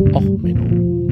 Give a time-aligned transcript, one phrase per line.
[0.00, 1.08] Och, Menno.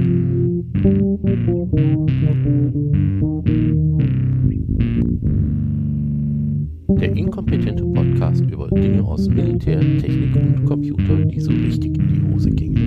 [6.95, 12.33] Der inkompetente Podcast über Dinge aus Militär, Technik und Computer, die so richtig in die
[12.33, 12.87] Hose gingen.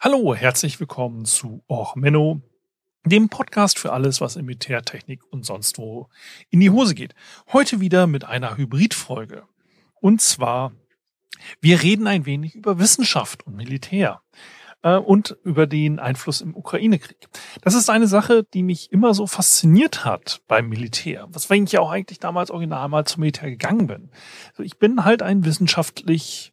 [0.00, 2.40] Hallo, herzlich willkommen zu Och Menno,
[3.04, 6.08] dem Podcast für alles, was in Militärtechnik und sonst wo
[6.48, 7.14] in die Hose geht.
[7.52, 9.42] Heute wieder mit einer Hybridfolge.
[10.00, 10.72] Und zwar,
[11.60, 14.22] wir reden ein wenig über Wissenschaft und Militär
[14.82, 17.28] äh, und über den Einfluss im Ukraine-Krieg.
[17.62, 21.80] Das ist eine Sache, die mich immer so fasziniert hat beim Militär, weswegen ich ja
[21.80, 24.10] auch eigentlich damals original mal zum Militär gegangen bin.
[24.50, 26.52] Also ich bin halt ein wissenschaftlich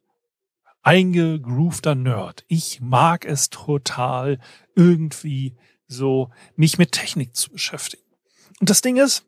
[0.81, 2.45] eingegroovter Nerd.
[2.47, 4.39] Ich mag es total,
[4.75, 5.55] irgendwie
[5.87, 8.03] so mich mit Technik zu beschäftigen.
[8.59, 9.25] Und das Ding ist,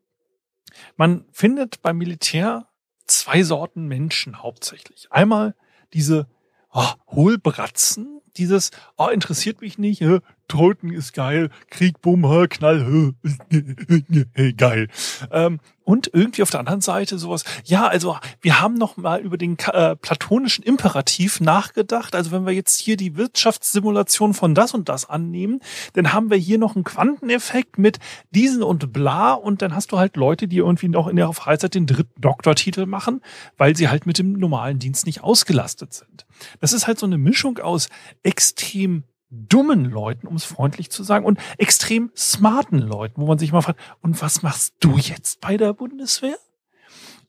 [0.95, 2.67] man findet beim Militär
[3.07, 5.11] zwei Sorten Menschen hauptsächlich.
[5.11, 5.55] Einmal
[5.93, 6.27] diese
[6.71, 13.13] oh, Hohlbratzen, dieses, oh, interessiert mich nicht, äh, Toten ist geil, Krieg, Bumm, Knall,
[13.51, 14.87] äh, geil.
[15.31, 19.37] Ähm, und irgendwie auf der anderen Seite sowas, ja, also wir haben noch mal über
[19.37, 22.13] den äh, platonischen Imperativ nachgedacht.
[22.13, 25.61] Also wenn wir jetzt hier die Wirtschaftssimulation von das und das annehmen,
[25.93, 27.99] dann haben wir hier noch einen Quanteneffekt mit
[28.31, 31.73] diesen und bla und dann hast du halt Leute, die irgendwie noch in ihrer Freizeit
[31.73, 33.21] den dritten Doktortitel machen,
[33.57, 36.25] weil sie halt mit dem normalen Dienst nicht ausgelastet sind.
[36.59, 37.87] Das ist halt so eine Mischung aus
[38.23, 43.51] extrem dummen Leuten, um es freundlich zu sagen, und extrem smarten Leuten, wo man sich
[43.51, 46.37] mal fragt, und was machst du jetzt bei der Bundeswehr?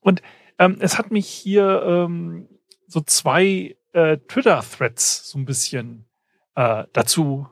[0.00, 0.22] Und
[0.58, 2.48] ähm, es hat mich hier ähm,
[2.86, 6.06] so zwei äh, Twitter-Threads so ein bisschen
[6.54, 7.48] äh, dazu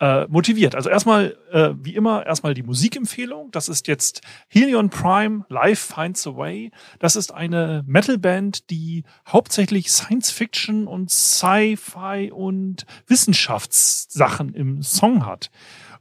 [0.00, 0.74] äh, motiviert.
[0.74, 3.50] Also erstmal, äh, wie immer, erstmal die Musikempfehlung.
[3.50, 6.72] Das ist jetzt Helion Prime, Life Finds a Way.
[6.98, 15.50] Das ist eine Metalband, die hauptsächlich Science Fiction und Sci-Fi und Wissenschaftssachen im Song hat.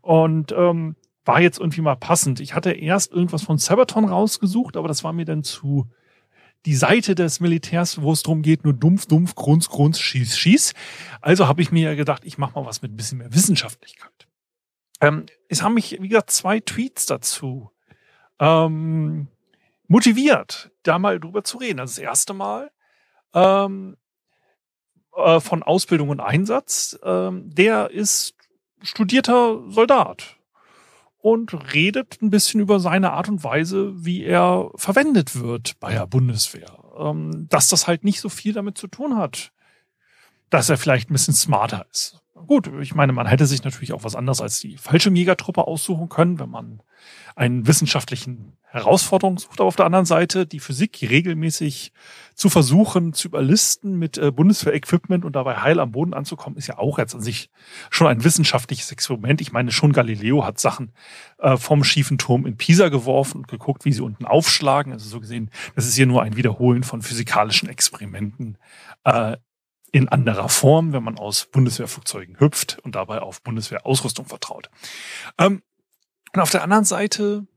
[0.02, 2.40] Und ähm, war jetzt irgendwie mal passend.
[2.40, 5.90] Ich hatte erst irgendwas von Sabaton rausgesucht, aber das war mir dann zu
[6.66, 10.74] die Seite des Militärs, wo es darum geht, nur dumpf, dumpf, grunz, grunz, schieß, schieß.
[11.22, 14.28] Also habe ich mir gedacht, ich mache mal was mit ein bisschen mehr Wissenschaftlichkeit.
[15.02, 17.72] Ähm, es haben mich, wie gesagt, zwei Tweets dazu
[18.40, 19.28] ähm,
[19.88, 21.80] motiviert, da mal drüber zu reden.
[21.80, 22.72] Also das erste Mal
[23.34, 23.96] ähm,
[25.16, 27.00] äh, von Ausbildung und Einsatz.
[27.04, 28.36] Ähm, der ist
[28.82, 30.39] studierter Soldat
[31.22, 36.08] und redet ein bisschen über seine Art und Weise, wie er verwendet wird bei der
[36.08, 36.78] Bundeswehr.
[36.98, 39.52] Ähm, dass das halt nicht so viel damit zu tun hat,
[40.50, 42.22] dass er vielleicht ein bisschen smarter ist.
[42.48, 46.10] Gut, ich meine, man hätte sich natürlich auch was anderes als die falsche Megatruppe aussuchen
[46.10, 46.82] können, wenn man
[47.36, 49.60] einen wissenschaftlichen Herausforderung sucht.
[49.60, 51.92] Aber auf der anderen Seite die Physik regelmäßig
[52.36, 56.78] zu versuchen, zu überlisten mit äh, Bundeswehr-Equipment und dabei heil am Boden anzukommen, ist ja
[56.78, 57.50] auch jetzt an sich
[57.90, 59.42] schon ein wissenschaftliches Experiment.
[59.42, 60.94] Ich meine, schon Galileo hat Sachen
[61.40, 64.94] äh, vom schiefen Turm in Pisa geworfen und geguckt, wie sie unten aufschlagen.
[64.94, 68.58] Also so gesehen, das ist hier nur ein Wiederholen von physikalischen Experimenten
[69.04, 69.38] äh,
[69.92, 74.70] in anderer Form, wenn man aus Bundeswehrflugzeugen hüpft und dabei auf Bundeswehrausrüstung vertraut.
[75.38, 75.62] Ähm,
[76.34, 77.48] und auf der anderen Seite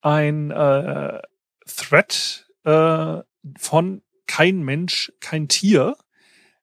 [0.00, 1.20] ein äh,
[1.66, 3.18] Thread äh,
[3.58, 5.96] von kein Mensch, kein Tier,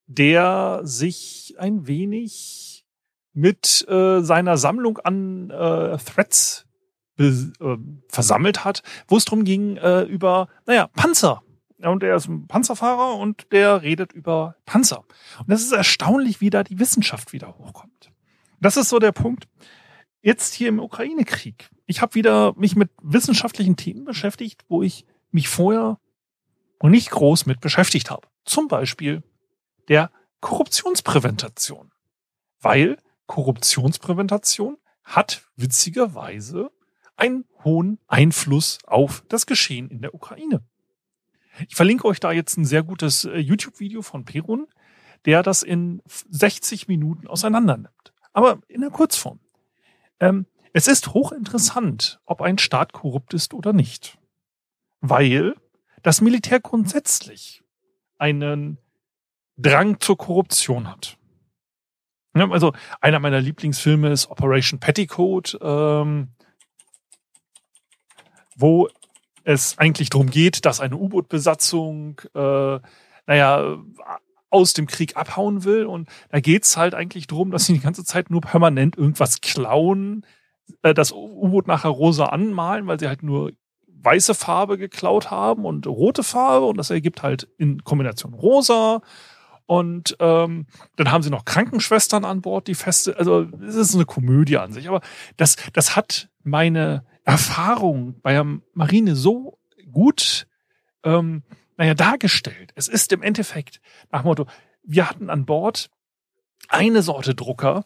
[0.08, 2.86] der sich ein wenig
[3.34, 6.66] mit äh, seiner Sammlung an äh, Threads
[7.20, 7.32] äh,
[8.08, 11.44] versammelt hat, wo es darum ging äh, über, naja, Panzer.
[11.80, 15.04] Und er ist ein Panzerfahrer und der redet über Panzer.
[15.40, 18.12] Und das ist erstaunlich, wie da die Wissenschaft wieder hochkommt.
[18.60, 19.48] Das ist so der Punkt.
[20.22, 25.48] Jetzt hier im Ukraine-Krieg ich habe wieder mich mit wissenschaftlichen Themen beschäftigt, wo ich mich
[25.48, 26.00] vorher
[26.82, 28.28] noch nicht groß mit beschäftigt habe.
[28.46, 29.24] Zum Beispiel
[29.88, 30.12] der
[30.42, 31.92] Korruptionspräventation.
[32.60, 36.70] Weil Korruptionspräventation hat witzigerweise
[37.16, 40.64] einen hohen Einfluss auf das Geschehen in der Ukraine.
[41.68, 44.68] Ich verlinke euch da jetzt ein sehr gutes äh, YouTube-Video von Perun,
[45.26, 48.14] der das in 60 Minuten auseinander nimmt.
[48.34, 49.40] Aber in der Kurzform.
[50.20, 54.20] Ähm, es ist hochinteressant, ob ein Staat korrupt ist oder nicht.
[55.02, 55.56] Weil
[56.04, 57.64] das Militär grundsätzlich
[58.18, 58.78] einen
[59.58, 61.18] Drang zur Korruption hat.
[62.34, 66.30] also einer meiner Lieblingsfilme ist Operation Petticoat, ähm,
[68.56, 68.88] wo
[69.48, 72.80] es eigentlich darum geht, dass eine U-Boot-Besatzung, äh,
[73.28, 73.78] naja,
[74.50, 75.86] aus dem Krieg abhauen will.
[75.86, 80.26] Und da geht's halt eigentlich darum, dass sie die ganze Zeit nur permanent irgendwas klauen,
[80.82, 83.54] äh, das U-Boot nachher rosa anmalen, weil sie halt nur
[83.88, 86.66] weiße Farbe geklaut haben und rote Farbe.
[86.66, 89.02] Und das ergibt halt in Kombination rosa.
[89.66, 90.66] Und ähm,
[90.98, 94.72] dann haben sie noch Krankenschwestern an Bord, die feste, also es ist eine Komödie an
[94.72, 95.02] sich, aber
[95.36, 99.60] das, das hat meine Erfahrung bei der Marine so
[99.92, 100.48] gut
[101.04, 101.44] ähm,
[101.78, 102.72] naja, dargestellt.
[102.76, 104.48] Es ist im Endeffekt nach Motto,
[104.84, 105.90] wir hatten an Bord
[106.70, 107.86] eine Sorte Drucker,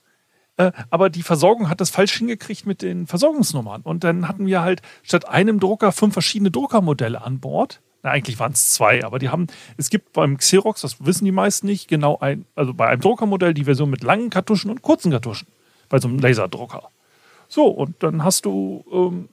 [0.57, 3.81] äh, aber die Versorgung hat das falsch hingekriegt mit den Versorgungsnummern.
[3.81, 7.81] Und dann hatten wir halt statt einem Drucker fünf verschiedene Druckermodelle an Bord.
[8.03, 9.47] Na, eigentlich waren es zwei, aber die haben,
[9.77, 13.53] es gibt beim Xerox, das wissen die meisten nicht, genau ein, also bei einem Druckermodell
[13.53, 15.47] die Version mit langen Kartuschen und kurzen Kartuschen.
[15.89, 16.89] Bei so einem Laserdrucker.
[17.51, 19.27] So, und dann hast du ähm,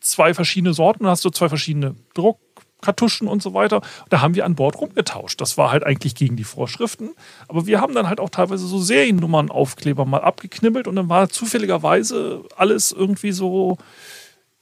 [0.00, 2.38] zwei verschiedene Sorten, dann hast du zwei verschiedene Druck,
[2.80, 3.82] Kartuschen und so weiter.
[4.08, 5.38] Da haben wir an Bord rumgetauscht.
[5.38, 7.10] Das war halt eigentlich gegen die Vorschriften.
[7.46, 12.44] Aber wir haben dann halt auch teilweise so Seriennummern-Aufkleber mal abgeknibbelt und dann war zufälligerweise
[12.56, 13.76] alles irgendwie so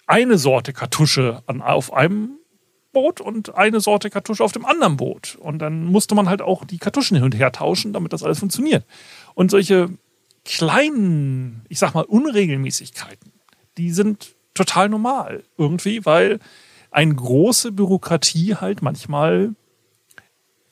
[0.09, 2.41] eine Sorte Kartusche an, auf einem
[2.93, 5.37] Boot und eine Sorte Kartusche auf dem anderen Boot.
[5.38, 8.41] Und dann musste man halt auch die Kartuschen hin und her tauschen, damit das alles
[8.41, 8.85] funktioniert.
[9.35, 9.91] Und solche
[10.47, 13.33] kleinen, ich sag mal, Unregelmäßigkeiten,
[13.77, 16.39] die sind total normal irgendwie, weil
[16.91, 19.55] eine große Bürokratie halt manchmal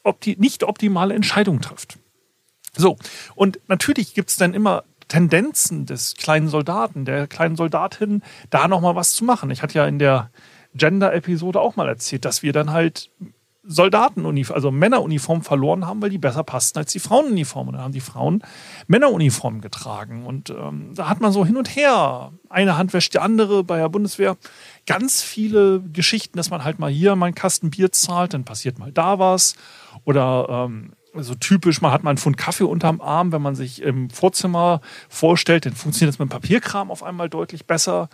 [0.04, 1.98] opti nicht optimale Entscheidungen trifft.
[2.76, 2.96] So,
[3.34, 9.12] und natürlich gibt's dann immer Tendenzen des kleinen Soldaten, der kleinen Soldatin, da nochmal was
[9.12, 9.50] zu machen.
[9.50, 10.30] Ich hatte ja in der
[10.74, 13.10] Gender-Episode auch mal erzählt, dass wir dann halt
[13.66, 17.68] Soldatenuniform, also Männeruniform verloren haben, weil die besser passten als die Frauenuniformen.
[17.68, 18.42] Und dann haben die Frauen
[18.86, 20.26] Männeruniformen getragen.
[20.26, 22.32] Und ähm, da hat man so hin und her.
[22.48, 24.36] Eine Hand wäscht die andere bei der Bundeswehr.
[24.86, 28.78] Ganz viele Geschichten, dass man halt mal hier mal einen Kasten Bier zahlt, dann passiert
[28.78, 29.54] mal da was.
[30.04, 33.82] Oder ähm, so typisch, man hat mal einen Pfund Kaffee unterm Arm, wenn man sich
[33.82, 38.08] im Vorzimmer vorstellt, dann funktioniert das mit dem Papierkram auf einmal deutlich besser.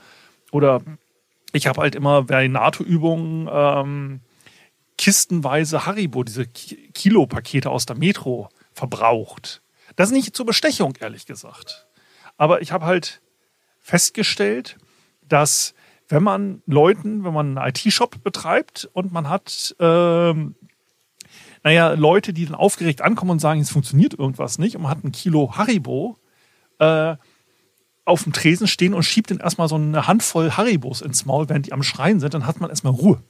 [0.53, 0.81] Oder
[1.53, 4.21] ich habe halt immer bei NATO-Übungen ähm,
[5.01, 9.63] kistenweise Haribo, diese Kilopakete aus der Metro verbraucht.
[9.97, 11.89] Das ist nicht zur Bestechung, ehrlich gesagt.
[12.37, 13.23] Aber ich habe halt
[13.79, 14.77] festgestellt,
[15.27, 15.73] dass
[16.09, 20.55] wenn man Leuten, wenn man einen IT-Shop betreibt und man hat, ähm,
[21.63, 25.03] naja, Leute, die dann aufgeregt ankommen und sagen, es funktioniert irgendwas nicht und man hat
[25.03, 26.19] ein Kilo Haribo
[26.79, 27.17] äh,
[28.05, 31.69] auf dem Tresen stehen und schiebt dann erstmal so eine Handvoll Haribos ins Maul, während
[31.69, 33.23] die am Schreien sind, dann hat man erstmal Ruhe.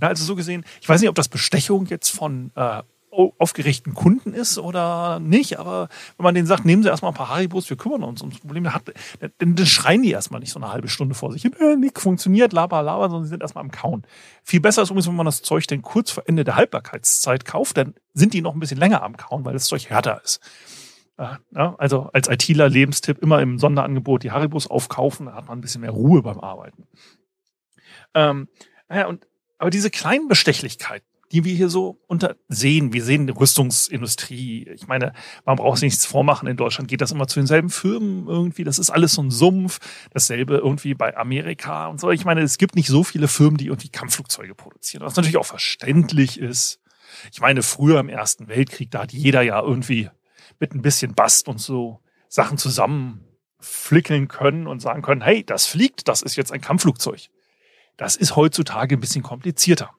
[0.00, 4.32] Na, also so gesehen, ich weiß nicht, ob das Bestechung jetzt von äh, aufgeregten Kunden
[4.32, 7.76] ist oder nicht, aber wenn man denen sagt, nehmen Sie erstmal ein paar Haribos, wir
[7.76, 8.90] kümmern uns ums Problem, dann, hat,
[9.20, 12.00] dann, dann schreien die erstmal nicht so eine halbe Stunde vor sich hin, äh, nick
[12.00, 14.04] funktioniert, laber, laber, sondern sie sind erstmal am Kauen.
[14.42, 17.76] Viel besser ist übrigens, wenn man das Zeug dann kurz vor Ende der Haltbarkeitszeit kauft,
[17.76, 20.40] dann sind die noch ein bisschen länger am Kauen, weil das Zeug härter ist.
[21.54, 25.60] Ja, also als ITler Lebenstipp immer im Sonderangebot die Haribos aufkaufen, da hat man ein
[25.60, 26.86] bisschen mehr Ruhe beim Arbeiten.
[28.14, 28.48] Ähm,
[28.90, 29.26] ja, und
[29.62, 34.68] aber diese kleinen Bestechlichkeiten, die wir hier so unter sehen, wir sehen die Rüstungsindustrie.
[34.74, 35.12] Ich meine,
[35.44, 36.48] man braucht sich nichts vormachen.
[36.48, 38.64] In Deutschland geht das immer zu denselben Firmen irgendwie.
[38.64, 39.78] Das ist alles so ein Sumpf.
[40.10, 42.10] Dasselbe irgendwie bei Amerika und so.
[42.10, 45.46] Ich meine, es gibt nicht so viele Firmen, die irgendwie Kampfflugzeuge produzieren, was natürlich auch
[45.46, 46.80] verständlich ist.
[47.32, 50.10] Ich meine, früher im Ersten Weltkrieg, da hat jeder ja irgendwie
[50.58, 56.08] mit ein bisschen Bast und so Sachen zusammenflickeln können und sagen können, hey, das fliegt,
[56.08, 57.28] das ist jetzt ein Kampfflugzeug.
[57.96, 59.90] Das ist heutzutage ein bisschen komplizierter.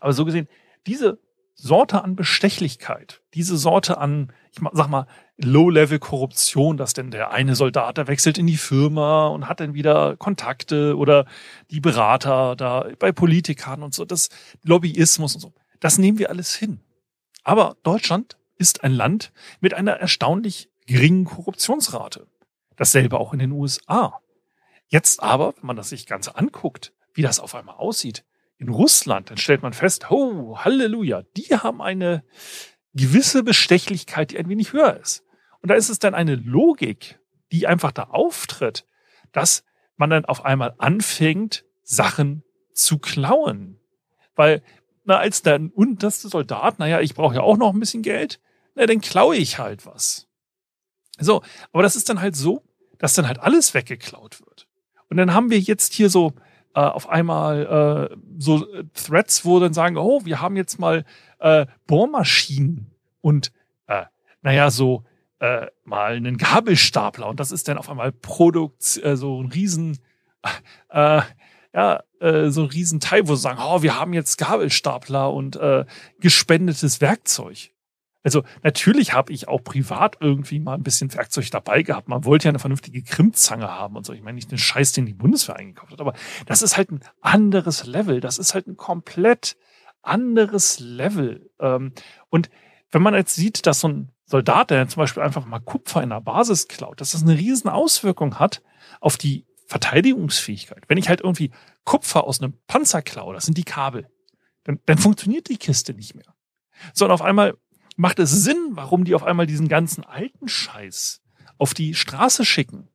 [0.00, 0.48] Aber so gesehen,
[0.86, 1.18] diese
[1.54, 5.06] Sorte an Bestechlichkeit, diese Sorte an, ich sag mal,
[5.36, 10.16] Low-Level-Korruption, dass denn der eine Soldat, der wechselt in die Firma und hat dann wieder
[10.16, 11.26] Kontakte oder
[11.70, 14.30] die Berater da bei Politikern und so, das
[14.62, 16.80] Lobbyismus und so, das nehmen wir alles hin.
[17.44, 22.26] Aber Deutschland ist ein Land mit einer erstaunlich geringen Korruptionsrate.
[22.76, 24.20] Dasselbe auch in den USA.
[24.90, 28.24] Jetzt aber, wenn man das sich ganz anguckt, wie das auf einmal aussieht,
[28.58, 32.24] in Russland, dann stellt man fest, oh, Halleluja, die haben eine
[32.92, 35.24] gewisse Bestechlichkeit, die ein wenig höher ist.
[35.62, 37.20] Und da ist es dann eine Logik,
[37.52, 38.86] die einfach da auftritt,
[39.32, 39.64] dass
[39.96, 42.42] man dann auf einmal anfängt, Sachen
[42.74, 43.78] zu klauen.
[44.34, 44.62] Weil,
[45.04, 48.40] na, als der unterste Soldat, naja, ich brauche ja auch noch ein bisschen Geld,
[48.74, 50.28] na, dann klaue ich halt was.
[51.18, 51.42] So,
[51.72, 52.64] aber das ist dann halt so,
[52.98, 54.49] dass dann halt alles weggeklaut wird.
[55.10, 56.32] Und dann haben wir jetzt hier so
[56.74, 61.04] äh, auf einmal äh, so Threads, wo dann sagen, oh, wir haben jetzt mal
[61.40, 62.86] äh, Bohrmaschinen
[63.20, 63.52] und
[63.88, 64.04] äh,
[64.42, 65.04] naja, so
[65.40, 69.98] äh, mal einen Gabelstapler und das ist dann auf einmal Produkt, äh, so ein riesen,
[70.90, 71.22] äh,
[71.74, 75.56] ja, äh, so ein riesen Teil, wo sie sagen, oh, wir haben jetzt Gabelstapler und
[75.56, 75.84] äh,
[76.20, 77.72] gespendetes Werkzeug.
[78.22, 82.08] Also natürlich habe ich auch privat irgendwie mal ein bisschen Werkzeug dabei gehabt.
[82.08, 84.12] Man wollte ja eine vernünftige Krimmzange haben und so.
[84.12, 86.12] Ich meine nicht den Scheiß, den die Bundeswehr eingekauft hat, aber
[86.46, 88.20] das ist halt ein anderes Level.
[88.20, 89.56] Das ist halt ein komplett
[90.02, 91.50] anderes Level.
[91.58, 91.92] Ähm,
[92.28, 92.50] und
[92.90, 96.10] wenn man jetzt sieht, dass so ein Soldat, der zum Beispiel einfach mal Kupfer in
[96.10, 98.62] der Basis klaut, dass das eine riesen Auswirkung hat
[99.00, 100.84] auf die Verteidigungsfähigkeit.
[100.88, 101.50] Wenn ich halt irgendwie
[101.84, 104.08] Kupfer aus einem Panzer klaue, das sind die Kabel,
[104.64, 106.34] dann, dann funktioniert die Kiste nicht mehr.
[106.92, 107.56] Sondern auf einmal
[108.00, 111.20] macht es Sinn, warum die auf einmal diesen ganzen alten Scheiß
[111.58, 112.88] auf die Straße schicken.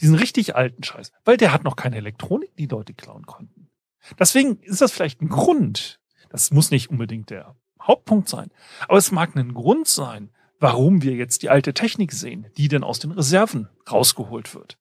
[0.00, 1.12] Diesen richtig alten Scheiß.
[1.24, 3.70] Weil der hat noch keine Elektronik, die Leute klauen konnten.
[4.18, 6.00] Deswegen ist das vielleicht ein Grund.
[6.30, 8.50] Das muss nicht unbedingt der Hauptpunkt sein.
[8.88, 12.82] Aber es mag ein Grund sein, warum wir jetzt die alte Technik sehen, die denn
[12.82, 14.78] aus den Reserven rausgeholt wird.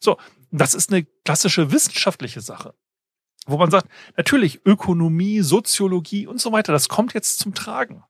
[0.00, 0.16] So,
[0.50, 2.74] das ist eine klassische wissenschaftliche Sache,
[3.46, 8.04] wo man sagt, natürlich Ökonomie, Soziologie und so weiter, das kommt jetzt zum Tragen.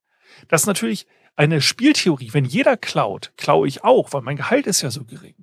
[0.49, 1.06] Das ist natürlich
[1.37, 2.32] eine Spieltheorie.
[2.32, 5.34] Wenn jeder klaut, klaue ich auch, weil mein Gehalt ist ja so gering.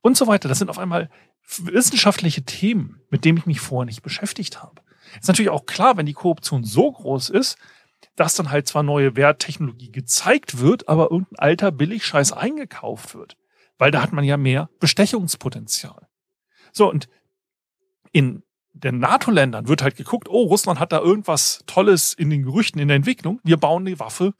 [0.00, 0.48] Und so weiter.
[0.48, 1.10] Das sind auf einmal
[1.58, 4.82] wissenschaftliche Themen, mit denen ich mich vorher nicht beschäftigt habe.
[5.18, 7.56] Ist natürlich auch klar, wenn die Korruption so groß ist,
[8.16, 13.36] dass dann halt zwar neue Werttechnologie gezeigt wird, aber irgendein alter Billigscheiß eingekauft wird.
[13.78, 16.08] Weil da hat man ja mehr Bestechungspotenzial.
[16.72, 17.08] So, und
[18.12, 18.42] in
[18.84, 22.88] den NATO-Ländern wird halt geguckt, oh, Russland hat da irgendwas Tolles in den Gerüchten, in
[22.88, 23.40] der Entwicklung.
[23.44, 24.34] Wir bauen eine Waffe,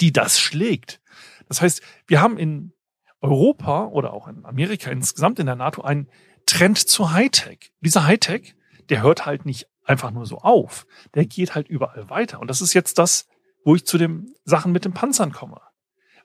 [0.00, 1.00] die das schlägt.
[1.48, 2.72] Das heißt, wir haben in
[3.20, 6.08] Europa oder auch in Amerika insgesamt in der NATO einen
[6.46, 7.72] Trend zu Hightech.
[7.80, 8.54] Dieser Hightech,
[8.88, 10.86] der hört halt nicht einfach nur so auf.
[11.14, 12.40] Der geht halt überall weiter.
[12.40, 13.26] Und das ist jetzt das,
[13.64, 15.60] wo ich zu den Sachen mit den Panzern komme.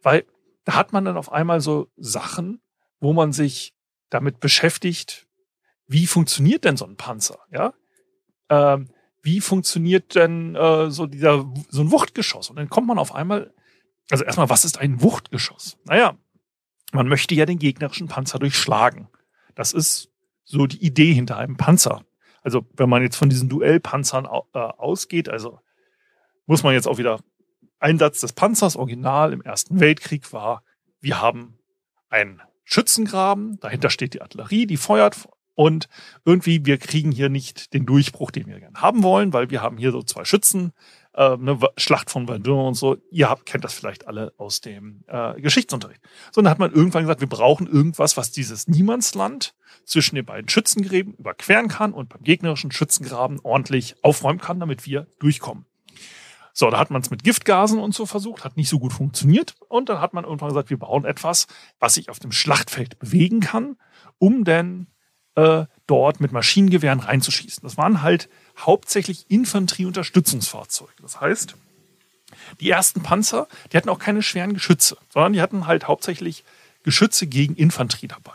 [0.01, 0.25] Weil
[0.65, 2.61] da hat man dann auf einmal so Sachen,
[2.99, 3.73] wo man sich
[4.09, 5.27] damit beschäftigt,
[5.87, 7.39] wie funktioniert denn so ein Panzer?
[7.51, 7.73] Ja,
[8.49, 8.89] ähm,
[9.21, 12.49] wie funktioniert denn äh, so dieser so ein Wuchtgeschoss?
[12.49, 13.53] Und dann kommt man auf einmal,
[14.09, 15.77] also erstmal, was ist ein Wuchtgeschoss?
[15.85, 16.17] Naja,
[16.91, 19.07] man möchte ja den gegnerischen Panzer durchschlagen.
[19.55, 20.09] Das ist
[20.43, 22.03] so die Idee hinter einem Panzer.
[22.41, 25.59] Also wenn man jetzt von diesen Duellpanzern äh, ausgeht, also
[26.45, 27.21] muss man jetzt auch wieder
[27.79, 30.63] Einsatz des Panzers original im Ersten Weltkrieg war,
[30.99, 31.57] wir haben
[32.09, 35.87] einen Schützengraben, dahinter steht die Artillerie, die feuert und
[36.25, 39.77] irgendwie wir kriegen hier nicht den Durchbruch, den wir gerne haben wollen, weil wir haben
[39.77, 40.73] hier so zwei Schützen,
[41.13, 42.97] äh, eine Schlacht von Verdun und so.
[43.11, 46.01] Ihr habt, kennt das vielleicht alle aus dem äh, Geschichtsunterricht.
[46.31, 49.55] So, dann hat man irgendwann gesagt, wir brauchen irgendwas, was dieses Niemandsland
[49.85, 55.07] zwischen den beiden Schützengräben überqueren kann und beim gegnerischen Schützengraben ordentlich aufräumen kann, damit wir
[55.19, 55.65] durchkommen.
[56.55, 59.55] So, da hat man es mit Giftgasen und so versucht, hat nicht so gut funktioniert.
[59.69, 61.47] Und dann hat man irgendwann gesagt, wir bauen etwas,
[61.79, 63.75] was sich auf dem Schlachtfeld bewegen kann,
[64.19, 64.87] um denn
[65.35, 67.63] äh, dort mit Maschinengewehren reinzuschießen.
[67.63, 70.93] Das waren halt hauptsächlich Infanterieunterstützungsfahrzeuge.
[71.01, 71.55] Das heißt,
[72.59, 76.43] die ersten Panzer, die hatten auch keine schweren Geschütze, sondern die hatten halt hauptsächlich
[76.83, 78.33] Geschütze gegen Infanterie dabei.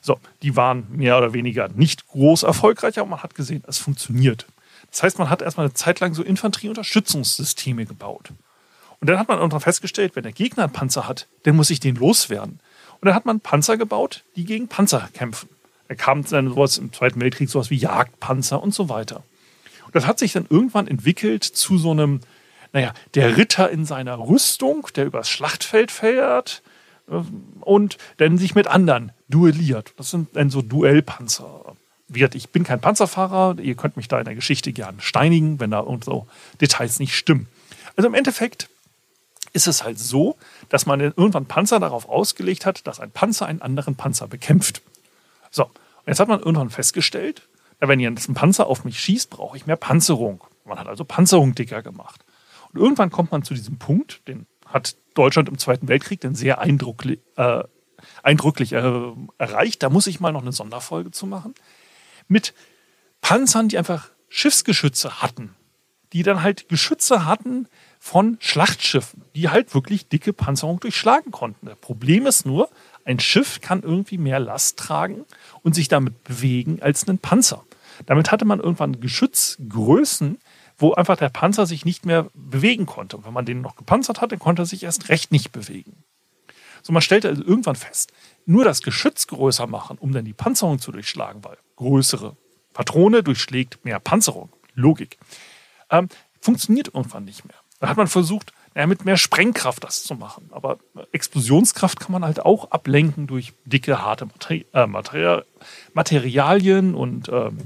[0.00, 4.46] So, die waren mehr oder weniger nicht groß erfolgreich, aber man hat gesehen, es funktioniert.
[4.90, 8.30] Das heißt, man hat erstmal eine Zeit lang so Infanterieunterstützungssysteme gebaut.
[9.00, 11.80] Und dann hat man irgendwann festgestellt, wenn der Gegner einen Panzer hat, dann muss ich
[11.80, 12.60] den loswerden.
[13.00, 15.48] Und dann hat man Panzer gebaut, die gegen Panzer kämpfen.
[15.88, 19.22] Da kam dann sowas im Zweiten Weltkrieg, sowas wie Jagdpanzer und so weiter.
[19.84, 22.20] Und das hat sich dann irgendwann entwickelt zu so einem,
[22.72, 26.62] naja, der Ritter in seiner Rüstung, der übers Schlachtfeld fährt
[27.08, 27.20] äh,
[27.60, 29.92] und dann sich mit anderen duelliert.
[29.96, 31.76] Das sind dann so Duellpanzer.
[32.14, 35.80] Ich bin kein Panzerfahrer, ihr könnt mich da in der Geschichte gerne steinigen, wenn da
[35.80, 36.28] irgend so
[36.60, 37.48] Details nicht stimmen.
[37.96, 38.68] Also im Endeffekt
[39.52, 40.36] ist es halt so,
[40.68, 44.82] dass man irgendwann Panzer darauf ausgelegt hat, dass ein Panzer einen anderen Panzer bekämpft.
[45.56, 45.72] So, und
[46.06, 47.48] jetzt hat man irgendwann festgestellt,
[47.80, 50.44] wenn jetzt ein Panzer auf mich schießt, brauche ich mehr Panzerung.
[50.66, 52.24] Man hat also Panzerung dicker gemacht.
[52.72, 56.58] Und irgendwann kommt man zu diesem Punkt, den hat Deutschland im Zweiten Weltkrieg dann sehr
[56.58, 57.64] eindrucklich, äh,
[58.22, 59.82] eindrücklich äh, erreicht.
[59.82, 61.54] Da muss ich mal noch eine Sonderfolge zu machen.
[62.28, 62.52] Mit
[63.22, 65.54] Panzern, die einfach Schiffsgeschütze hatten.
[66.12, 67.66] Die dann halt Geschütze hatten
[68.06, 71.66] von Schlachtschiffen, die halt wirklich dicke Panzerung durchschlagen konnten.
[71.66, 72.70] Das Problem ist nur,
[73.04, 75.24] ein Schiff kann irgendwie mehr Last tragen
[75.64, 77.64] und sich damit bewegen als ein Panzer.
[78.06, 80.38] Damit hatte man irgendwann Geschützgrößen,
[80.78, 83.16] wo einfach der Panzer sich nicht mehr bewegen konnte.
[83.16, 86.04] Und wenn man den noch gepanzert hatte, konnte er sich erst recht nicht bewegen.
[86.82, 88.12] So, man stellte also irgendwann fest,
[88.44, 92.36] nur das Geschütz größer machen, um dann die Panzerung zu durchschlagen, weil größere
[92.72, 94.50] Patrone durchschlägt mehr Panzerung.
[94.74, 95.18] Logik.
[95.90, 96.08] Ähm,
[96.40, 97.56] funktioniert irgendwann nicht mehr.
[97.86, 100.50] Da hat man versucht, ja, mit mehr Sprengkraft das zu machen.
[100.50, 100.78] Aber
[101.12, 105.42] Explosionskraft kann man halt auch ablenken durch dicke, harte Materi äh, Materi
[105.94, 107.58] Materialien und ähm,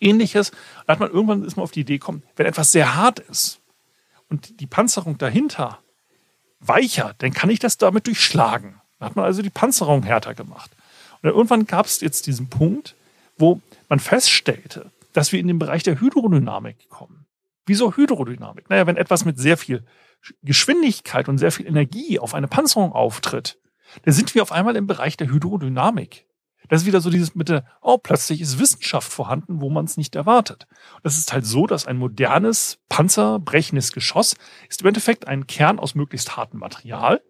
[0.00, 0.50] ähnliches.
[0.88, 3.60] Da hat man irgendwann ist man auf die Idee gekommen, wenn etwas sehr hart ist
[4.28, 5.78] und die Panzerung dahinter
[6.58, 8.80] weicher, dann kann ich das damit durchschlagen.
[8.98, 10.72] Da hat man also die Panzerung härter gemacht.
[11.22, 12.96] Und irgendwann gab es jetzt diesen Punkt,
[13.38, 17.25] wo man feststellte, dass wir in den Bereich der Hydrodynamik kommen.
[17.66, 18.70] Wieso Hydrodynamik?
[18.70, 19.84] Naja, wenn etwas mit sehr viel
[20.42, 23.58] Geschwindigkeit und sehr viel Energie auf eine Panzerung auftritt,
[24.04, 26.26] da sind wir auf einmal im Bereich der Hydrodynamik.
[26.68, 29.96] Das ist wieder so dieses mit der, oh, plötzlich ist Wissenschaft vorhanden, wo man es
[29.96, 30.66] nicht erwartet.
[31.02, 34.36] Das ist halt so, dass ein modernes, panzerbrechendes Geschoss
[34.68, 37.22] ist im Endeffekt ein Kern aus möglichst hartem Material.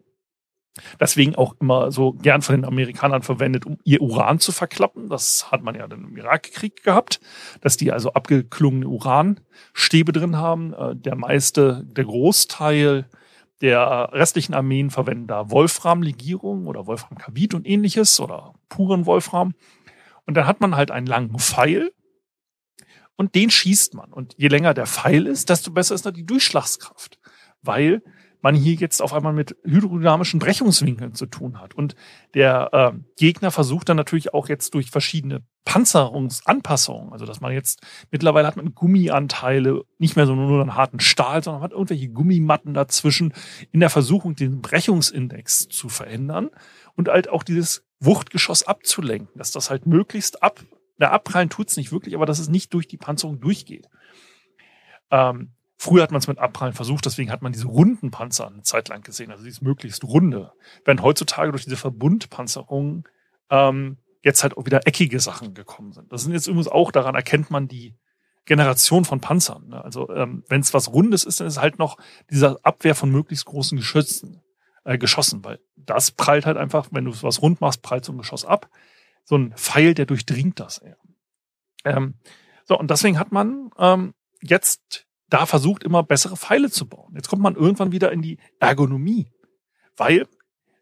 [1.01, 5.09] Deswegen auch immer so gern von den Amerikanern verwendet, um ihr Uran zu verklappen.
[5.09, 7.21] Das hat man ja dann im Irakkrieg gehabt,
[7.61, 10.75] dass die also abgeklungene Uranstäbe drin haben.
[10.75, 13.09] Äh, der meiste, der Großteil
[13.63, 19.55] der restlichen Armeen verwenden da Wolframlegierung oder Wolframkarbid und ähnliches oder puren Wolfram.
[20.27, 21.91] Und dann hat man halt einen langen Pfeil
[23.17, 24.13] und den schießt man.
[24.13, 27.19] Und je länger der Pfeil ist, desto besser ist da die Durchschlagskraft.
[27.63, 28.03] Weil
[28.43, 31.75] man hier jetzt auf einmal mit hydrodynamischen Brechungswinkeln zu tun hat.
[31.75, 31.95] Und
[32.35, 37.83] der äh, Gegner versucht dann natürlich auch jetzt durch verschiedene Panzerungsanpassungen, also dass man jetzt
[38.11, 42.73] mittlerweile hat man Gummianteile, nicht mehr so nur einen harten Stahl, sondern hat irgendwelche Gummimatten
[42.73, 43.35] dazwischen
[43.73, 46.51] in der Versuchung, den Brechungsindex zu verändern
[46.95, 50.63] und halt auch dieses Wuchtgeschoss abzulenken, dass das halt möglichst ab,
[50.99, 53.89] der Abprallen tut's nicht wirklich, aber dass es nicht durch die Panzerung durchgeht.
[55.11, 55.56] Ähm,
[55.87, 58.89] Früher hat man es mit Abprallen versucht, deswegen hat man diese runden Panzer eine Zeit
[58.89, 60.53] lang gesehen, also dieses möglichst runde.
[60.85, 63.09] Während heutzutage durch diese Verbundpanzerung
[63.51, 66.13] ähm, jetzt halt auch wieder eckige Sachen gekommen sind.
[66.13, 67.95] Das sind jetzt übrigens auch, daran erkennt man die
[68.47, 69.69] Generation von Panzern.
[69.69, 69.85] Ne?
[69.85, 71.99] Also ähm, wenn es was Rundes ist, dann ist halt noch
[72.33, 74.43] dieser Abwehr von möglichst großen Geschützen,
[74.83, 78.19] äh, Geschossen, weil das prallt halt einfach, wenn du was rund machst, prallt so ein
[78.19, 78.69] Geschoss ab.
[79.23, 80.97] So ein Pfeil, der durchdringt das eher.
[81.85, 82.15] Ähm,
[82.65, 87.15] so, und deswegen hat man ähm, jetzt da versucht, immer bessere Pfeile zu bauen.
[87.15, 89.31] Jetzt kommt man irgendwann wieder in die Ergonomie,
[89.97, 90.27] weil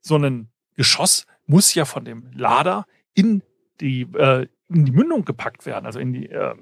[0.00, 3.42] so ein Geschoss muss ja von dem Lader in
[3.80, 6.54] die, äh, in die Mündung gepackt werden, also in die äh,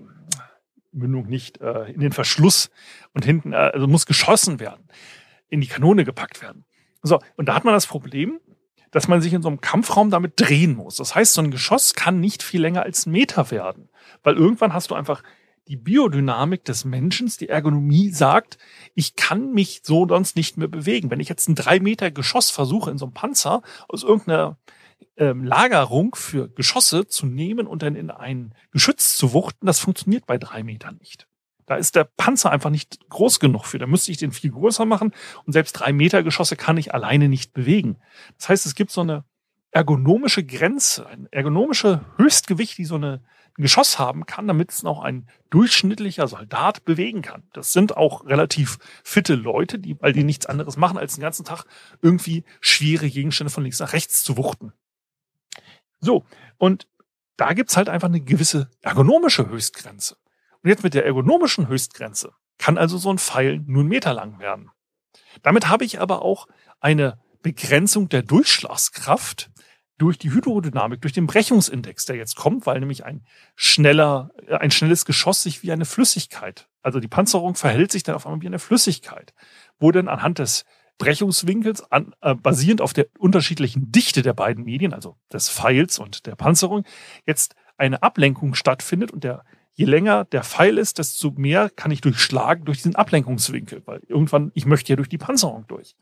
[0.92, 2.70] Mündung nicht, äh, in den Verschluss
[3.14, 4.88] und hinten, äh, also muss geschossen werden,
[5.48, 6.64] in die Kanone gepackt werden.
[7.02, 8.40] So, und da hat man das Problem,
[8.90, 10.96] dass man sich in so einem Kampfraum damit drehen muss.
[10.96, 13.88] Das heißt, so ein Geschoss kann nicht viel länger als ein Meter werden,
[14.22, 15.22] weil irgendwann hast du einfach
[15.68, 18.58] die Biodynamik des Menschen, die Ergonomie sagt,
[18.94, 21.10] ich kann mich so sonst nicht mehr bewegen.
[21.10, 24.58] Wenn ich jetzt ein drei Meter Geschoss versuche, in so einem Panzer aus irgendeiner
[25.16, 30.26] ähm, Lagerung für Geschosse zu nehmen und dann in ein Geschütz zu wuchten, das funktioniert
[30.26, 31.28] bei drei Metern nicht.
[31.66, 33.78] Da ist der Panzer einfach nicht groß genug für.
[33.78, 35.12] Da müsste ich den viel größer machen
[35.44, 37.98] und selbst drei Meter Geschosse kann ich alleine nicht bewegen.
[38.36, 39.24] Das heißt, es gibt so eine
[39.72, 43.22] ergonomische Grenze, ein ergonomische Höchstgewicht, die so eine
[43.58, 47.42] ein Geschoss haben kann, damit es noch ein durchschnittlicher Soldat bewegen kann.
[47.52, 51.44] Das sind auch relativ fitte Leute, die, weil die nichts anderes machen, als den ganzen
[51.44, 51.64] Tag
[52.00, 54.72] irgendwie schwere Gegenstände von links nach rechts zu wuchten.
[56.00, 56.24] So,
[56.56, 56.88] und
[57.36, 60.16] da gibt's halt einfach eine gewisse ergonomische Höchstgrenze.
[60.62, 64.38] Und jetzt mit der ergonomischen Höchstgrenze kann also so ein Pfeil nur einen Meter lang
[64.38, 64.70] werden.
[65.42, 66.46] Damit habe ich aber auch
[66.80, 69.50] eine Begrenzung der Durchschlagskraft,
[69.98, 73.24] durch die Hydrodynamik, durch den Brechungsindex, der jetzt kommt, weil nämlich ein
[73.54, 78.16] schneller, äh, ein schnelles Geschoss sich wie eine Flüssigkeit, also die Panzerung verhält sich dann
[78.16, 79.32] auf einmal wie eine Flüssigkeit,
[79.78, 80.64] wo dann anhand des
[80.98, 86.26] Brechungswinkels an, äh, basierend auf der unterschiedlichen Dichte der beiden Medien, also des Pfeils und
[86.26, 86.84] der Panzerung,
[87.24, 92.02] jetzt eine Ablenkung stattfindet und der je länger der Pfeil ist, desto mehr kann ich
[92.02, 95.96] durchschlagen durch diesen Ablenkungswinkel, weil irgendwann ich möchte ja durch die Panzerung durch.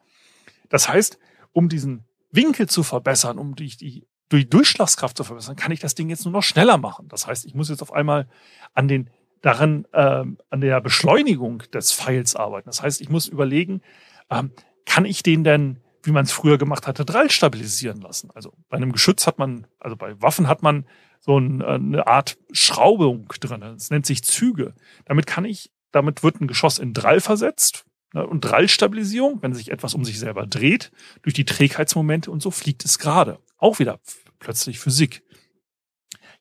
[0.70, 1.18] Das heißt,
[1.52, 5.96] um diesen Winkel zu verbessern, um durch die durch Durchschlagskraft zu verbessern, kann ich das
[5.96, 7.08] Ding jetzt nur noch schneller machen.
[7.08, 8.28] Das heißt, ich muss jetzt auf einmal
[8.74, 9.10] an den
[9.42, 12.68] daran ähm, an der Beschleunigung des Pfeils arbeiten.
[12.68, 13.82] Das heißt, ich muss überlegen,
[14.30, 14.52] ähm,
[14.86, 18.30] kann ich den denn, wie man es früher gemacht hatte, Drall stabilisieren lassen?
[18.34, 20.86] Also bei einem Geschütz hat man, also bei Waffen hat man
[21.20, 23.60] so ein, äh, eine Art Schraubung drin.
[23.60, 24.74] Das nennt sich Züge.
[25.06, 29.94] Damit kann ich, damit wird ein Geschoss in Drall versetzt, und Drallstabilisierung, wenn sich etwas
[29.94, 30.90] um sich selber dreht,
[31.22, 33.38] durch die Trägheitsmomente und so fliegt es gerade.
[33.56, 34.00] Auch wieder
[34.38, 35.22] plötzlich Physik.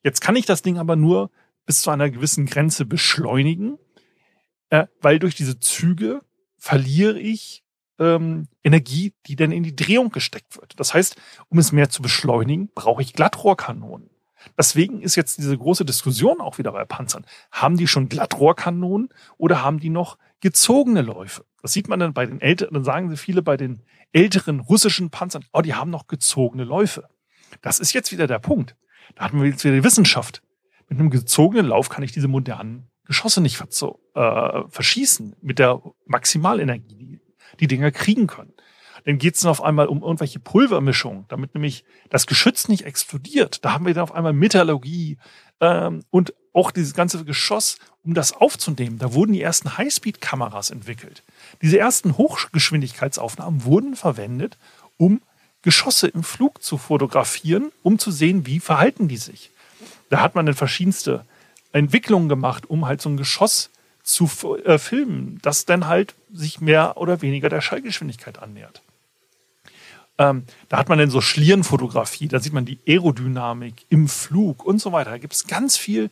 [0.02, 1.30] Jetzt kann ich das Ding aber nur
[1.66, 3.78] bis zu einer gewissen Grenze beschleunigen,
[4.70, 6.22] äh, weil durch diese Züge
[6.58, 7.62] verliere ich
[7.98, 10.80] ähm, Energie, die dann in die Drehung gesteckt wird.
[10.80, 11.16] Das heißt,
[11.48, 14.10] um es mehr zu beschleunigen, brauche ich Glattrohrkanonen.
[14.56, 17.26] Deswegen ist jetzt diese große Diskussion auch wieder bei Panzern.
[17.52, 21.44] Haben die schon Glattrohrkanonen oder haben die noch gezogene Läufe?
[21.62, 25.10] Das sieht man dann bei den älteren, dann sagen sie viele bei den älteren russischen
[25.10, 27.08] Panzern, oh, die haben noch gezogene Läufe.
[27.62, 28.76] Das ist jetzt wieder der Punkt.
[29.14, 30.42] Da hatten wir jetzt wieder die Wissenschaft.
[30.88, 36.94] Mit einem gezogenen Lauf kann ich diese modernen Geschosse nicht äh, verschießen mit der Maximalenergie,
[36.94, 37.20] die
[37.58, 38.52] die Dinger kriegen können.
[39.04, 43.64] Dann geht es dann auf einmal um irgendwelche Pulvermischungen, damit nämlich das Geschütz nicht explodiert.
[43.64, 45.18] Da haben wir dann auf einmal Metallurgie
[45.60, 51.22] ähm, und auch dieses ganze Geschoss um das aufzunehmen, da wurden die ersten Highspeed-Kameras entwickelt.
[51.60, 54.56] Diese ersten Hochgeschwindigkeitsaufnahmen wurden verwendet,
[54.96, 55.20] um
[55.62, 59.50] Geschosse im Flug zu fotografieren, um zu sehen, wie verhalten die sich.
[60.08, 61.26] Da hat man dann verschiedenste
[61.72, 63.70] Entwicklungen gemacht, um halt so ein Geschoss
[64.02, 64.28] zu
[64.64, 68.82] äh, filmen, das dann halt sich mehr oder weniger der Schallgeschwindigkeit annähert.
[70.18, 74.80] Ähm, da hat man dann so Schlierenfotografie, da sieht man die Aerodynamik im Flug und
[74.80, 75.10] so weiter.
[75.10, 76.10] Da gibt es ganz viel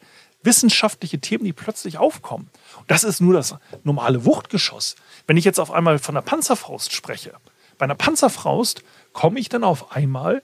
[0.48, 2.48] wissenschaftliche Themen, die plötzlich aufkommen.
[2.78, 4.96] Und das ist nur das normale Wuchtgeschoss.
[5.26, 7.34] Wenn ich jetzt auf einmal von der Panzerfaust spreche,
[7.76, 8.82] bei einer Panzerfaust
[9.12, 10.42] komme ich dann auf einmal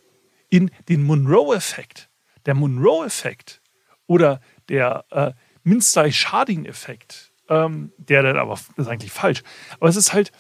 [0.50, 2.10] in den Monroe-Effekt.
[2.44, 3.62] Der Monroe-Effekt
[4.06, 9.42] oder der äh, Minstein-Schading-Effekt, ähm, der dann aber ist eigentlich falsch.
[9.80, 10.32] Aber es ist halt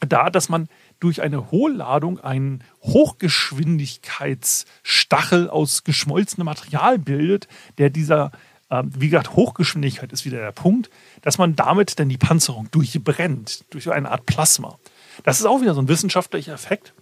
[0.00, 0.68] da, dass man
[1.00, 8.30] durch eine Hohlladung einen Hochgeschwindigkeitsstachel aus geschmolzenem Material bildet, der dieser,
[8.70, 10.90] äh, wie gesagt, Hochgeschwindigkeit ist wieder der Punkt,
[11.22, 14.78] dass man damit dann die Panzerung durchbrennt, durch eine Art Plasma.
[15.24, 16.92] Das ist auch wieder so ein wissenschaftlicher Effekt.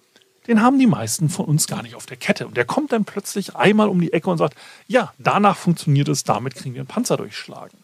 [0.46, 2.46] Den haben die meisten von uns gar nicht auf der Kette.
[2.46, 6.24] Und der kommt dann plötzlich einmal um die Ecke und sagt, ja, danach funktioniert es,
[6.24, 7.78] damit kriegen wir einen Panzer durchschlagen.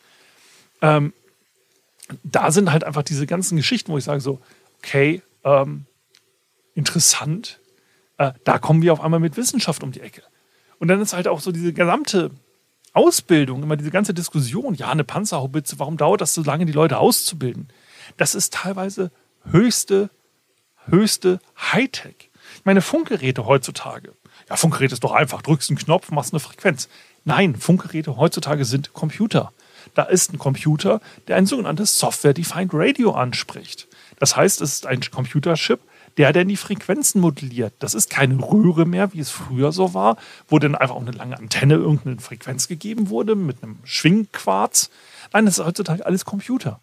[0.82, 1.14] Ähm,
[2.22, 4.40] da sind halt einfach diese ganzen Geschichten, wo ich sage so,
[4.78, 5.86] okay, ähm,
[6.74, 7.60] interessant,
[8.18, 10.22] äh, da kommen wir auf einmal mit Wissenschaft um die Ecke.
[10.78, 12.30] Und dann ist halt auch so diese gesamte
[12.92, 16.98] Ausbildung, immer diese ganze Diskussion, ja, eine Panzerhaubitze, warum dauert das so lange, die Leute
[16.98, 17.68] auszubilden?
[18.16, 19.10] Das ist teilweise
[19.50, 20.10] höchste
[20.86, 21.40] höchste
[21.72, 22.30] Hightech.
[22.56, 24.14] Ich meine, Funkgeräte heutzutage.
[24.48, 25.42] Ja, Funkgerät ist doch einfach.
[25.42, 26.88] Drückst einen Knopf, machst eine Frequenz.
[27.24, 29.52] Nein, Funkgeräte heutzutage sind Computer.
[29.94, 33.88] Da ist ein Computer, der ein sogenanntes Software-Defined Radio anspricht.
[34.18, 35.80] Das heißt, es ist ein Computerchip,
[36.16, 37.74] der dann die Frequenzen modelliert.
[37.78, 40.16] Das ist keine Röhre mehr, wie es früher so war,
[40.48, 44.90] wo dann einfach auch eine lange Antenne irgendeine Frequenz gegeben wurde mit einem Schwingquarz.
[45.32, 46.80] Nein, das ist heutzutage alles Computer.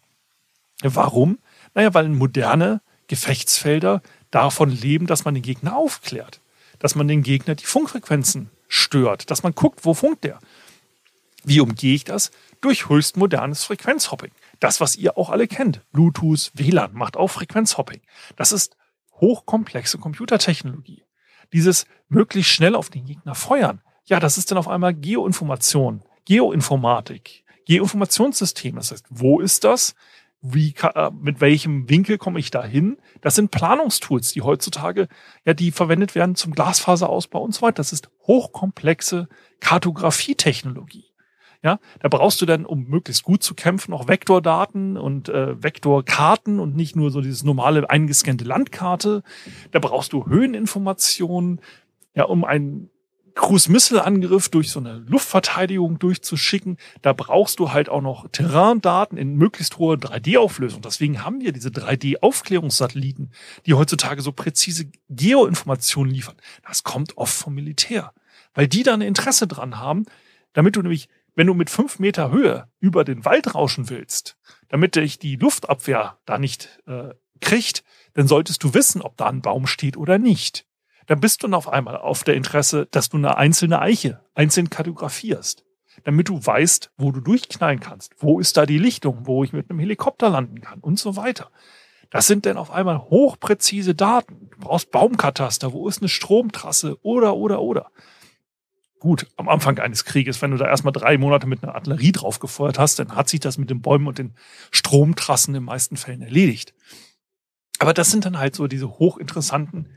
[0.82, 1.38] Warum?
[1.74, 6.40] Naja, weil moderne Gefechtsfelder davon leben, dass man den Gegner aufklärt,
[6.78, 10.38] dass man den Gegner die Funkfrequenzen stört, dass man guckt, wo funkt der.
[11.44, 12.30] Wie umgehe ich das?
[12.60, 14.32] Durch höchst modernes Frequenzhopping.
[14.60, 15.80] Das, was ihr auch alle kennt.
[15.92, 18.00] Bluetooth, WLAN macht auch Frequenzhopping.
[18.36, 18.76] Das ist
[19.20, 21.04] hochkomplexe Computertechnologie.
[21.52, 23.80] Dieses möglichst schnell auf den Gegner feuern.
[24.04, 28.76] Ja, das ist dann auf einmal Geoinformation, Geoinformatik, Geoinformationssystem.
[28.76, 29.94] Das heißt, wo ist das?
[30.40, 32.98] wie äh, mit welchem Winkel komme ich da hin?
[33.20, 35.08] Das sind Planungstools, die heutzutage
[35.44, 37.76] ja die verwendet werden zum Glasfaserausbau und so weiter.
[37.76, 39.28] Das ist hochkomplexe
[39.60, 41.07] Kartografietechnologie.
[41.62, 46.60] Ja, da brauchst du dann, um möglichst gut zu kämpfen, auch Vektordaten und äh, Vektorkarten
[46.60, 49.24] und nicht nur so dieses normale eingescannte Landkarte.
[49.72, 51.60] Da brauchst du Höheninformationen,
[52.14, 52.90] ja, um ein
[53.38, 59.78] Cruise-Missile-Angriff durch so eine Luftverteidigung durchzuschicken, da brauchst du halt auch noch Terraindaten in möglichst
[59.78, 60.82] hoher 3D-Auflösung.
[60.82, 63.30] Deswegen haben wir diese 3D-Aufklärungssatelliten,
[63.64, 66.34] die heutzutage so präzise Geoinformationen liefern.
[66.66, 68.12] Das kommt oft vom Militär,
[68.54, 70.06] weil die da ein Interesse dran haben,
[70.52, 74.36] damit du nämlich, wenn du mit fünf Meter Höhe über den Wald rauschen willst,
[74.68, 79.40] damit dich die Luftabwehr da nicht äh, kriegt, dann solltest du wissen, ob da ein
[79.40, 80.68] Baum steht oder nicht
[81.08, 84.70] dann bist du dann auf einmal auf der Interesse, dass du eine einzelne Eiche einzeln
[84.70, 85.64] kartografierst,
[86.04, 89.70] damit du weißt, wo du durchknallen kannst, wo ist da die Lichtung, wo ich mit
[89.70, 91.50] einem Helikopter landen kann und so weiter.
[92.10, 94.50] Das sind dann auf einmal hochpräzise Daten.
[94.50, 97.90] Du brauchst Baumkataster, wo ist eine Stromtrasse oder, oder, oder.
[98.98, 102.40] Gut, am Anfang eines Krieges, wenn du da erstmal drei Monate mit einer Artillerie drauf
[102.40, 104.34] gefeuert hast, dann hat sich das mit den Bäumen und den
[104.72, 106.74] Stromtrassen in den meisten Fällen erledigt.
[107.78, 109.88] Aber das sind dann halt so diese hochinteressanten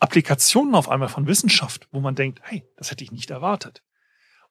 [0.00, 3.82] Applikationen auf einmal von Wissenschaft, wo man denkt, hey, das hätte ich nicht erwartet.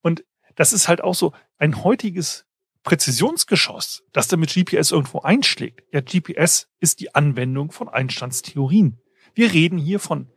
[0.01, 0.23] Und
[0.55, 2.45] das ist halt auch so ein heutiges
[2.83, 5.83] Präzisionsgeschoss, das da mit GPS irgendwo einschlägt.
[5.91, 9.01] Ja, GPS ist die Anwendung von Einsteins Theorien.
[9.33, 10.29] Wir reden hier von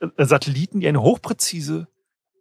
[0.00, 1.88] äh, Satelliten, die eine hochpräzise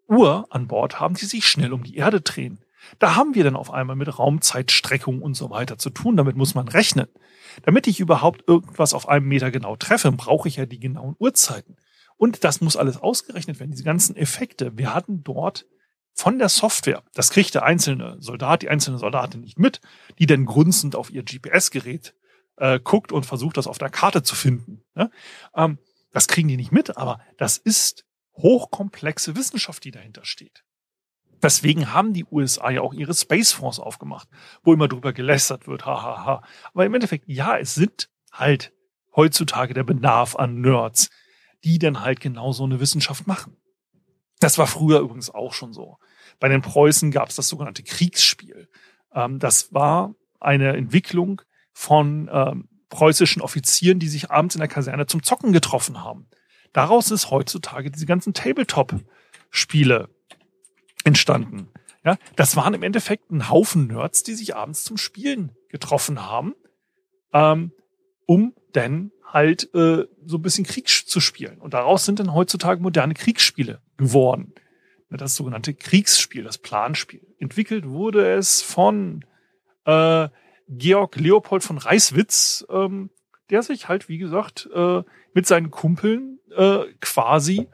[0.09, 2.59] Uhr an Bord haben, die sich schnell um die Erde drehen.
[2.97, 6.17] Da haben wir dann auf einmal mit Raumzeitstreckung und so weiter zu tun.
[6.17, 7.07] Damit muss man rechnen.
[7.63, 11.77] Damit ich überhaupt irgendwas auf einem Meter genau treffe, brauche ich ja die genauen Uhrzeiten.
[12.17, 14.77] Und das muss alles ausgerechnet werden, diese ganzen Effekte.
[14.77, 15.65] Wir hatten dort
[16.13, 19.79] von der Software, das kriegt der einzelne Soldat, die einzelne Soldatin nicht mit,
[20.17, 22.13] die dann grunzend auf ihr GPS-Gerät
[22.57, 24.83] äh, guckt und versucht, das auf der Karte zu finden.
[24.95, 25.09] Ne?
[25.55, 25.77] Ähm,
[26.11, 28.05] das kriegen die nicht mit, aber das ist
[28.39, 30.63] hochkomplexe Wissenschaft, die dahinter steht.
[31.41, 34.27] Deswegen haben die USA ja auch ihre Space Force aufgemacht,
[34.63, 36.17] wo immer drüber gelästert wird, hahaha.
[36.17, 36.43] Ha, ha.
[36.73, 38.73] Aber im Endeffekt, ja, es sind halt
[39.15, 41.09] heutzutage der Bedarf an Nerds,
[41.63, 43.57] die dann halt genau so eine Wissenschaft machen.
[44.39, 45.97] Das war früher übrigens auch schon so.
[46.39, 48.69] Bei den Preußen gab es das sogenannte Kriegsspiel.
[49.13, 51.41] Ähm, das war eine Entwicklung
[51.73, 56.27] von ähm, preußischen Offizieren, die sich abends in der Kaserne zum Zocken getroffen haben.
[56.73, 60.09] Daraus ist heutzutage diese ganzen Tabletop-Spiele
[61.03, 61.69] entstanden.
[62.03, 66.55] Ja, das waren im Endeffekt ein Haufen Nerds, die sich abends zum Spielen getroffen haben,
[67.33, 67.71] ähm,
[68.25, 71.59] um dann halt äh, so ein bisschen Krieg zu spielen.
[71.59, 74.53] Und daraus sind dann heutzutage moderne Kriegsspiele geworden.
[75.09, 77.25] Das sogenannte Kriegsspiel, das Planspiel.
[77.39, 79.25] Entwickelt wurde es von
[79.85, 80.29] äh,
[80.67, 83.09] Georg Leopold von Reiswitz, ähm,
[83.49, 87.67] der sich halt, wie gesagt, äh, mit seinen Kumpeln äh, quasi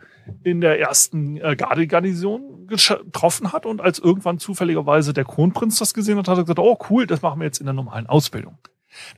[0.44, 6.18] in der ersten äh, Gardegarnison getroffen hat und als irgendwann zufälligerweise der Kronprinz das gesehen
[6.18, 8.58] hat, hat er gesagt, oh cool, das machen wir jetzt in der normalen Ausbildung.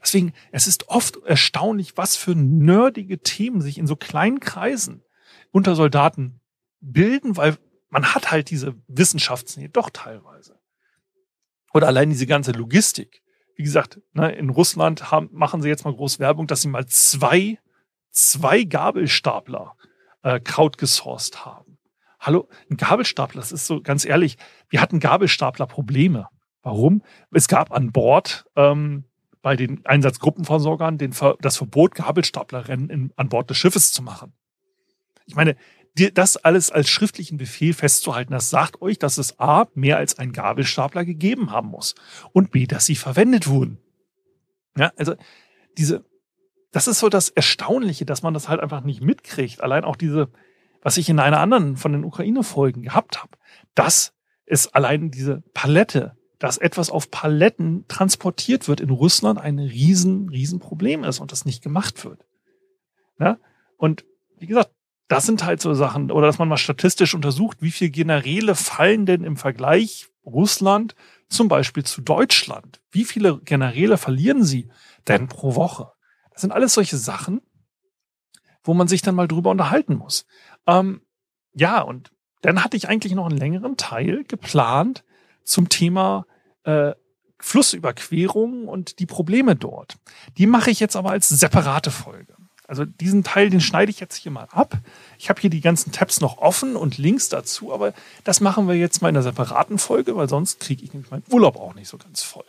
[0.01, 5.03] Deswegen, es ist oft erstaunlich, was für nerdige Themen sich in so kleinen Kreisen
[5.51, 6.41] unter Soldaten
[6.81, 7.57] bilden, weil
[7.89, 10.59] man hat halt diese Wissenschaftsnähe doch teilweise.
[11.73, 13.21] Oder allein diese ganze Logistik.
[13.57, 16.85] Wie gesagt, ne, in Russland haben, machen sie jetzt mal groß Werbung, dass sie mal
[16.85, 17.57] zwei,
[18.11, 19.75] zwei Gabelstapler
[20.21, 21.79] äh, Kraut gesourced haben.
[22.19, 24.37] Hallo, ein Gabelstapler, das ist so ganz ehrlich,
[24.69, 26.27] wir hatten Gabelstapler Probleme.
[26.61, 27.01] Warum?
[27.31, 29.05] Es gab an Bord ähm,
[29.41, 34.33] bei den Einsatzgruppenversorgern den, das Verbot, Gabelstaplerrennen in, an Bord des Schiffes zu machen.
[35.25, 35.55] Ich meine,
[35.97, 40.31] das alles als schriftlichen Befehl festzuhalten, das sagt euch, dass es A, mehr als ein
[40.31, 41.95] Gabelstapler gegeben haben muss
[42.33, 43.79] und B, dass sie verwendet wurden.
[44.77, 45.15] Ja, also
[45.77, 46.05] diese,
[46.71, 49.61] das ist so das Erstaunliche, dass man das halt einfach nicht mitkriegt.
[49.61, 50.29] Allein auch diese,
[50.81, 53.37] was ich in einer anderen von den Ukraine-Folgen gehabt habe,
[53.73, 54.13] dass
[54.45, 60.59] es allein diese Palette, dass etwas auf Paletten transportiert wird in Russland ein riesen, riesen
[60.59, 62.25] Problem ist und das nicht gemacht wird.
[63.19, 63.39] Ja?
[63.77, 64.05] Und
[64.37, 64.71] wie gesagt,
[65.07, 69.05] das sind halt so Sachen, oder dass man mal statistisch untersucht, wie viele Generäle fallen
[69.05, 70.95] denn im Vergleich Russland
[71.29, 72.81] zum Beispiel zu Deutschland?
[72.91, 74.69] Wie viele Generäle verlieren sie
[75.07, 75.91] denn pro Woche?
[76.31, 77.41] Das sind alles solche Sachen,
[78.63, 80.25] wo man sich dann mal drüber unterhalten muss.
[80.67, 81.01] Ähm,
[81.53, 85.03] ja, und dann hatte ich eigentlich noch einen längeren Teil geplant
[85.43, 86.25] zum Thema
[86.63, 86.93] äh,
[87.39, 89.97] Flussüberquerung und die Probleme dort.
[90.37, 92.36] Die mache ich jetzt aber als separate Folge.
[92.67, 94.77] Also diesen Teil, den schneide ich jetzt hier mal ab.
[95.17, 97.93] Ich habe hier die ganzen Tabs noch offen und Links dazu, aber
[98.25, 101.23] das machen wir jetzt mal in einer separaten Folge, weil sonst kriege ich nämlich meinen
[101.31, 102.43] Urlaub auch nicht so ganz voll.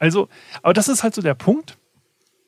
[0.00, 0.28] Also,
[0.62, 1.78] aber das ist halt so der Punkt,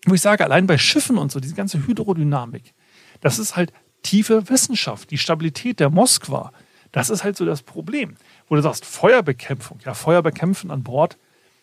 [0.07, 2.75] wo ich sage, allein bei Schiffen und so, diese ganze Hydrodynamik,
[3.21, 3.73] das ist halt
[4.03, 6.53] tiefe Wissenschaft, die Stabilität der Moskwa,
[6.91, 8.17] das ist halt so das Problem.
[8.49, 11.17] Wo du sagst, Feuerbekämpfung, ja, Feuerbekämpfen an Bord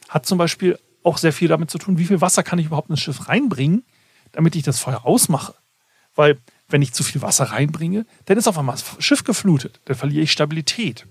[0.09, 2.89] hat zum Beispiel auch sehr viel damit zu tun, wie viel Wasser kann ich überhaupt
[2.89, 3.83] ins Schiff reinbringen,
[4.31, 5.53] damit ich das Feuer ausmache.
[6.15, 9.79] Weil wenn ich zu viel Wasser reinbringe, dann ist auf einmal das Schiff geflutet.
[9.85, 11.05] Dann verliere ich Stabilität.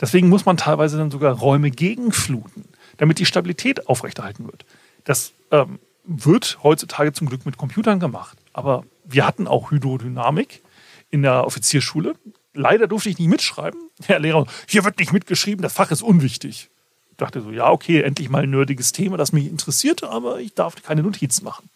[0.00, 2.64] Deswegen muss man teilweise dann sogar Räume gegenfluten,
[2.96, 4.64] damit die Stabilität aufrechterhalten wird.
[5.04, 8.36] Das ähm, wird heutzutage zum Glück mit Computern gemacht.
[8.52, 10.62] Aber wir hatten auch Hydrodynamik
[11.10, 12.16] in der Offizierschule.
[12.54, 13.80] Leider durfte ich nicht mitschreiben.
[14.08, 16.68] Der Lehrer, hier wird nicht mitgeschrieben, das Fach ist unwichtig.
[17.10, 20.54] Ich dachte so, ja, okay, endlich mal ein nerdiges Thema, das mich interessierte, aber ich
[20.54, 21.68] darf keine Notizen machen.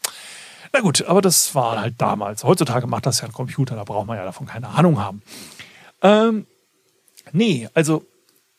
[0.76, 2.44] Na gut, aber das war halt damals.
[2.44, 5.22] Heutzutage macht das ja ein Computer, da braucht man ja davon keine Ahnung haben.
[6.02, 6.46] Ähm,
[7.32, 8.04] nee, also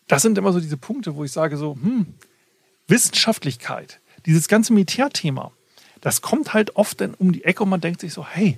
[0.08, 2.16] das sind immer so diese Punkte, wo ich sage so, hm,
[2.88, 5.52] Wissenschaftlichkeit, dieses ganze Militärthema,
[6.02, 8.58] das kommt halt oft dann um die Ecke und man denkt sich so, hey,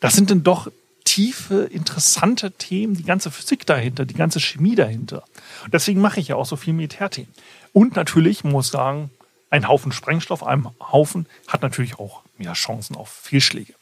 [0.00, 0.70] das sind denn doch
[1.04, 5.24] tiefe, interessante Themen, die ganze Physik dahinter, die ganze Chemie dahinter.
[5.64, 7.32] Und deswegen mache ich ja auch so viel Militärthemen.
[7.72, 9.10] Und natürlich muss ich sagen,
[9.48, 13.74] ein Haufen Sprengstoff, ein Haufen hat natürlich auch mehr Chancen auf Fehlschläge.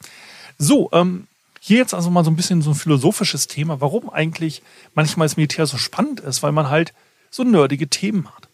[0.57, 1.27] So, ähm,
[1.59, 4.61] hier jetzt also mal so ein bisschen so ein philosophisches Thema, warum eigentlich
[4.93, 6.93] manchmal das Militär so spannend ist, weil man halt
[7.31, 8.47] so nerdige Themen hat.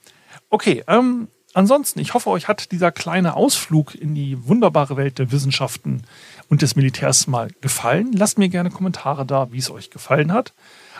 [0.49, 5.31] Okay, ähm, ansonsten, ich hoffe, euch hat dieser kleine Ausflug in die wunderbare Welt der
[5.31, 6.03] Wissenschaften
[6.49, 8.11] und des Militärs mal gefallen.
[8.13, 10.53] Lasst mir gerne Kommentare da, wie es euch gefallen hat.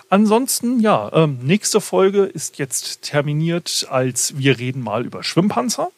[0.09, 5.89] Ansonsten, ja, ähm, nächste Folge ist jetzt terminiert als wir reden mal über Schwimmpanzer.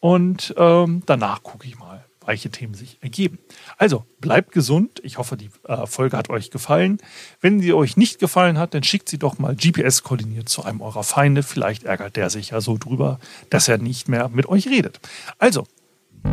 [0.00, 2.04] Und ähm, danach gucke ich mal,
[2.36, 3.38] Themen sich ergeben.
[3.76, 5.00] Also bleibt gesund.
[5.02, 6.98] Ich hoffe, die äh, Folge hat euch gefallen.
[7.40, 10.80] Wenn sie euch nicht gefallen hat, dann schickt sie doch mal GPS koordiniert zu einem
[10.80, 11.42] eurer Feinde.
[11.42, 13.18] Vielleicht ärgert der sich ja so drüber,
[13.50, 15.00] dass er nicht mehr mit euch redet.
[15.38, 15.64] Also,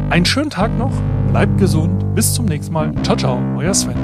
[0.10, 0.94] einen schönen Tag noch.
[1.30, 2.16] Bleibt gesund.
[2.16, 2.94] Bis zum nächsten Mal.
[3.04, 3.40] Ciao, ciao.
[3.58, 3.96] Euer Sven.